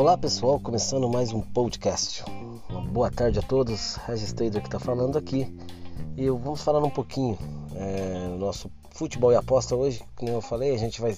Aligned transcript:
Olá 0.00 0.16
pessoal, 0.16 0.58
começando 0.58 1.06
mais 1.10 1.30
um 1.30 1.42
podcast. 1.42 2.24
Uma 2.70 2.80
boa 2.80 3.10
tarde 3.10 3.38
a 3.38 3.42
todos, 3.42 3.96
Regis 3.96 4.32
Trader 4.32 4.62
que 4.62 4.68
está 4.68 4.80
falando 4.80 5.18
aqui. 5.18 5.54
E 6.16 6.26
vamos 6.30 6.62
falar 6.62 6.82
um 6.82 6.88
pouquinho 6.88 7.36
é, 7.76 8.34
nosso 8.38 8.70
futebol 8.92 9.30
e 9.30 9.36
aposta 9.36 9.76
hoje. 9.76 10.02
Como 10.16 10.30
eu 10.30 10.40
falei, 10.40 10.74
a 10.74 10.78
gente 10.78 11.02
vai 11.02 11.14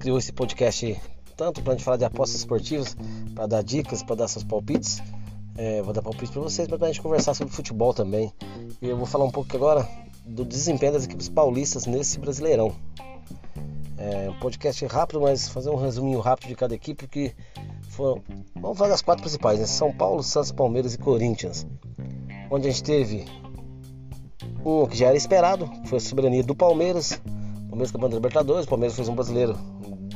criou 0.00 0.18
esse 0.18 0.32
podcast 0.32 1.00
tanto 1.36 1.62
para 1.62 1.74
a 1.74 1.76
gente 1.76 1.84
falar 1.84 1.96
de 1.96 2.04
apostas 2.04 2.40
esportivas, 2.40 2.96
para 3.36 3.46
dar 3.46 3.62
dicas, 3.62 4.02
para 4.02 4.16
dar 4.16 4.26
seus 4.26 4.42
palpites. 4.42 5.00
É, 5.56 5.80
vou 5.80 5.92
dar 5.92 6.02
palpites 6.02 6.30
para 6.30 6.42
vocês, 6.42 6.66
mas 6.66 6.78
para 6.80 6.88
a 6.88 6.90
gente 6.90 7.00
conversar 7.00 7.34
sobre 7.34 7.54
futebol 7.54 7.94
também. 7.94 8.32
E 8.82 8.88
eu 8.88 8.96
vou 8.96 9.06
falar 9.06 9.26
um 9.26 9.30
pouco 9.30 9.56
agora 9.56 9.88
do 10.26 10.44
desempenho 10.44 10.94
das 10.94 11.04
equipes 11.04 11.28
paulistas 11.28 11.86
nesse 11.86 12.18
Brasileirão. 12.18 12.74
É 13.96 14.28
um 14.28 14.38
podcast 14.40 14.84
rápido, 14.86 15.20
mas 15.20 15.48
fazer 15.48 15.70
um 15.70 15.76
resuminho 15.76 16.20
rápido 16.20 16.48
de 16.48 16.54
cada 16.56 16.74
equipe 16.74 17.06
que 17.06 17.32
foram, 17.96 18.22
vamos 18.54 18.76
falar 18.76 18.90
das 18.90 19.02
quatro 19.02 19.22
principais, 19.22 19.58
né? 19.58 19.66
São 19.66 19.90
Paulo, 19.90 20.22
Santos, 20.22 20.52
Palmeiras 20.52 20.94
e 20.94 20.98
Corinthians. 20.98 21.66
Onde 22.50 22.68
a 22.68 22.70
gente 22.70 22.84
teve 22.84 23.24
um 24.64 24.86
que 24.86 24.96
já 24.96 25.06
era 25.06 25.16
esperado, 25.16 25.70
foi 25.86 25.98
a 25.98 26.00
soberania 26.00 26.42
do 26.42 26.54
Palmeiras. 26.54 27.20
Palmeiras 27.68 27.90
campeão 27.90 28.10
da 28.10 28.16
Libertadores, 28.16 28.66
o 28.66 28.68
Palmeiras 28.68 28.94
fez 28.96 29.08
um 29.08 29.14
brasileiro 29.14 29.54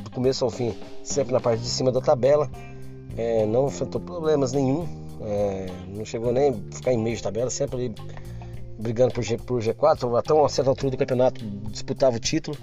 do 0.05 0.11
começo 0.11 0.45
ao 0.45 0.51
fim, 0.51 0.75
sempre 1.03 1.33
na 1.33 1.41
parte 1.41 1.63
de 1.63 1.69
cima 1.69 1.91
da 1.91 2.01
tabela. 2.01 2.51
É, 3.17 3.45
não 3.47 3.67
enfrentou 3.67 4.01
problemas 4.01 4.53
nenhum, 4.53 4.87
é, 5.23 5.67
não 5.89 6.05
chegou 6.05 6.33
nem 6.33 6.51
a 6.51 6.77
ficar 6.77 6.93
em 6.93 6.99
meio 6.99 7.17
de 7.17 7.23
tabela, 7.23 7.51
sempre 7.51 7.77
ali 7.77 7.95
brigando 8.79 9.13
por, 9.13 9.23
G, 9.23 9.37
por 9.37 9.61
G4, 9.61 10.19
até 10.19 10.33
uma 10.33 10.49
certa 10.49 10.71
altura 10.71 10.91
do 10.91 10.97
campeonato 10.97 11.45
disputava 11.71 12.17
o 12.17 12.21
título. 12.21 12.57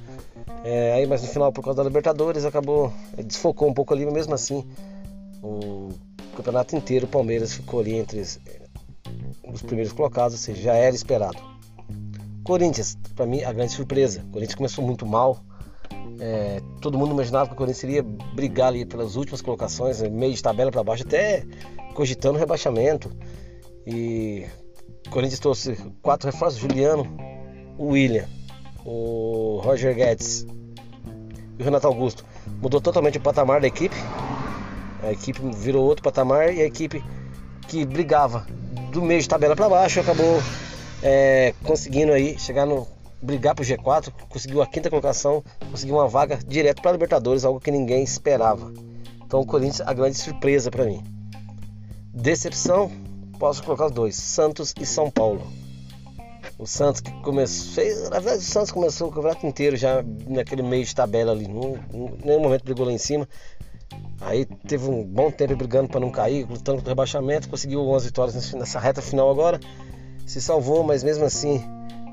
É, 0.63 0.93
aí, 0.93 1.05
mas 1.05 1.21
no 1.21 1.27
final, 1.27 1.51
por 1.51 1.63
causa 1.63 1.77
da 1.77 1.83
Libertadores, 1.87 2.43
acabou, 2.43 2.91
desfocou 3.23 3.69
um 3.69 3.73
pouco 3.73 3.93
ali, 3.93 4.05
mas 4.05 4.13
mesmo 4.13 4.33
assim, 4.33 4.65
o 5.47 6.35
campeonato 6.35 6.75
inteiro, 6.75 7.05
o 7.05 7.09
Palmeiras 7.09 7.53
ficou 7.53 7.79
ali 7.79 7.95
entre 7.95 8.19
os 8.21 9.61
primeiros 9.61 9.93
colocados, 9.93 10.33
ou 10.33 10.39
seja, 10.39 10.61
já 10.61 10.73
era 10.73 10.95
esperado. 10.95 11.37
Corinthians, 12.43 12.97
para 13.15 13.25
mim, 13.25 13.43
a 13.43 13.51
grande 13.51 13.73
surpresa. 13.73 14.21
O 14.21 14.31
Corinthians 14.31 14.55
começou 14.55 14.83
muito 14.83 15.05
mal. 15.05 15.39
É, 16.19 16.61
todo 16.81 16.97
mundo 16.97 17.11
imaginava 17.11 17.47
que 17.47 17.53
o 17.53 17.57
Corinthians 17.57 17.83
iria 17.83 18.03
brigar 18.03 18.69
ali 18.69 18.85
pelas 18.85 19.15
últimas 19.15 19.41
colocações, 19.41 20.01
meio 20.01 20.33
de 20.33 20.41
tabela 20.41 20.71
para 20.71 20.83
baixo, 20.83 21.03
até 21.03 21.43
cogitando 21.93 22.39
rebaixamento. 22.39 23.11
E 23.85 24.45
o 25.05 25.09
Corinthians 25.09 25.39
trouxe 25.39 25.77
quatro 26.01 26.29
reforços: 26.29 26.59
Juliano, 26.59 27.05
o 27.77 27.87
William, 27.87 28.25
o 28.85 29.59
Roger 29.63 29.93
Guedes 29.93 30.45
e 31.57 31.61
o 31.61 31.65
Renato 31.65 31.87
Augusto. 31.87 32.25
Mudou 32.61 32.79
totalmente 32.79 33.17
o 33.17 33.21
patamar 33.21 33.61
da 33.61 33.67
equipe. 33.67 33.95
A 35.03 35.11
equipe 35.11 35.39
virou 35.55 35.85
outro 35.85 36.03
patamar 36.03 36.53
e 36.53 36.61
a 36.61 36.65
equipe 36.65 37.03
que 37.67 37.85
brigava 37.85 38.45
do 38.91 39.01
meio 39.01 39.21
de 39.21 39.27
tabela 39.27 39.55
para 39.55 39.69
baixo 39.69 39.99
acabou 39.99 40.41
é, 41.03 41.53
conseguindo 41.63 42.11
aí 42.11 42.37
chegar 42.39 42.65
no 42.65 42.87
brigar 43.21 43.55
pro 43.55 43.65
G4, 43.65 44.11
conseguiu 44.29 44.61
a 44.61 44.67
quinta 44.67 44.89
colocação, 44.89 45.43
conseguiu 45.71 45.95
uma 45.95 46.07
vaga 46.07 46.37
direto 46.47 46.81
para 46.81 46.91
Libertadores, 46.91 47.45
algo 47.45 47.59
que 47.59 47.71
ninguém 47.71 48.03
esperava. 48.03 48.71
Então 49.25 49.41
o 49.41 49.45
Corinthians 49.45 49.81
a 49.81 49.93
grande 49.93 50.17
surpresa 50.17 50.71
para 50.71 50.85
mim. 50.85 51.03
Decepção, 52.13 52.91
posso 53.37 53.63
colocar 53.63 53.87
os 53.87 53.91
dois, 53.91 54.15
Santos 54.15 54.73
e 54.79 54.85
São 54.85 55.09
Paulo. 55.09 55.45
O 56.57 56.65
Santos 56.65 57.01
que 57.01 57.11
começou, 57.21 57.73
fez, 57.73 58.09
o 58.09 58.41
Santos 58.41 58.71
começou 58.71 59.09
o 59.09 59.11
campeonato 59.11 59.45
inteiro 59.45 59.75
já 59.75 60.03
naquele 60.27 60.63
meio 60.63 60.85
de 60.85 60.95
tabela 60.95 61.31
ali, 61.31 61.45
em 61.45 62.25
nenhum 62.25 62.41
momento 62.41 62.63
brigou 62.63 62.85
lá 62.85 62.91
em 62.91 62.97
cima. 62.97 63.27
Aí 64.19 64.45
teve 64.45 64.89
um 64.89 65.03
bom 65.03 65.29
tempo 65.29 65.55
brigando 65.55 65.89
para 65.89 65.99
não 65.99 66.09
cair, 66.09 66.45
lutando 66.49 66.77
contra 66.77 66.85
o 66.85 66.89
rebaixamento, 66.89 67.49
conseguiu 67.49 67.81
11 67.81 68.05
vitórias 68.07 68.53
nessa 68.53 68.79
reta 68.79 69.01
final 69.01 69.29
agora. 69.29 69.59
Se 70.25 70.41
salvou, 70.41 70.83
mas 70.83 71.03
mesmo 71.03 71.23
assim 71.23 71.63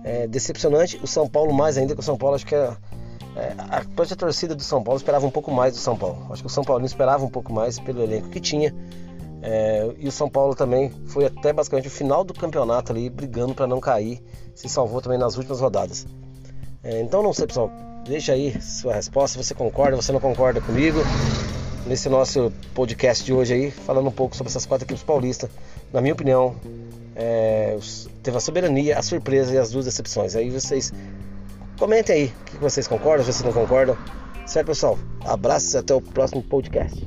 é 0.05 0.27
decepcionante. 0.27 1.01
O 1.03 1.07
São 1.07 1.27
Paulo 1.27 1.53
mais 1.53 1.79
ainda, 1.79 1.95
que 1.95 2.01
o 2.01 2.05
São 2.05 2.17
Paulo 2.17 2.37
acho 2.37 2.47
que 2.47 2.55
é, 2.55 2.77
é, 3.37 3.55
a 3.59 3.83
própria 3.95 4.15
torcida 4.15 4.55
do 4.55 4.63
São 4.63 4.83
Paulo 4.83 4.99
esperava 4.99 5.27
um 5.27 5.31
pouco 5.31 5.51
mais 5.51 5.73
do 5.73 5.79
São 5.79 5.97
Paulo. 5.97 6.27
Acho 6.31 6.43
que 6.43 6.47
o 6.47 6.51
São 6.51 6.63
Paulo 6.63 6.85
esperava 6.85 7.25
um 7.25 7.31
pouco 7.31 7.53
mais 7.53 7.79
pelo 7.81 8.03
elenco 8.03 8.29
que 8.29 8.39
tinha. 8.39 8.75
É, 9.43 9.95
e 9.99 10.07
o 10.07 10.13
São 10.13 10.29
Paulo 10.29 10.55
também 10.55 10.91
foi 11.07 11.27
até 11.27 11.53
basicamente 11.53 11.89
o 11.89 11.91
final 11.91 12.23
do 12.23 12.33
campeonato 12.33 12.93
ali, 12.93 13.09
brigando 13.09 13.55
para 13.55 13.67
não 13.67 13.81
cair. 13.81 14.23
Se 14.55 14.69
salvou 14.69 15.01
também 15.01 15.19
nas 15.19 15.37
últimas 15.37 15.61
rodadas. 15.61 16.07
É, 16.83 17.01
então 17.01 17.23
não 17.23 17.33
sei, 17.33 17.47
pessoal. 17.47 17.71
Deixa 18.07 18.33
aí 18.33 18.61
sua 18.61 18.95
resposta. 18.95 19.43
Você 19.43 19.55
concorda, 19.55 19.97
você 19.97 20.13
não 20.13 20.21
concorda 20.21 20.61
comigo? 20.61 21.01
Nesse 21.87 22.09
nosso 22.09 22.51
podcast 22.75 23.23
de 23.23 23.33
hoje 23.33 23.53
aí, 23.53 23.71
falando 23.71 24.09
um 24.09 24.13
pouco 24.13 24.35
sobre 24.35 24.51
essas 24.51 24.65
quatro 24.65 24.87
equipes 24.87 25.03
paulistas. 25.03 25.51
Na 25.93 26.01
minha 26.01 26.15
opinião, 26.15 26.57
é, 27.15 27.77
teve 28.23 28.37
a 28.37 28.41
soberania, 28.41 28.99
a 28.99 29.03
surpresa 29.03 29.53
e 29.53 29.59
as 29.59 29.71
duas 29.71 29.85
decepções. 29.85 30.35
Aí 30.35 30.49
vocês 30.49 30.93
comentem 31.79 32.15
aí 32.17 32.33
o 32.41 32.45
que 32.45 32.57
vocês 32.57 32.89
concordam, 32.89 33.25
se 33.25 33.33
vocês 33.33 33.45
não 33.45 33.53
concordam. 33.53 33.99
Certo, 34.47 34.69
pessoal? 34.69 34.99
Abraços 35.27 35.75
e 35.75 35.79
até 35.79 35.95
o 35.95 36.01
próximo 36.01 36.43
podcast. 36.43 37.07